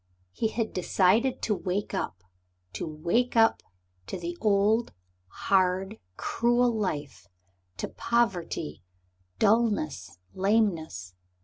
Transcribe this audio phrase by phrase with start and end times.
[0.31, 2.23] He had decided to wake up
[2.73, 3.61] to wake up
[4.07, 4.93] to the old,
[5.27, 7.27] hard, cruel life
[7.77, 8.81] to poverty,
[9.37, 11.13] dulness, lameness.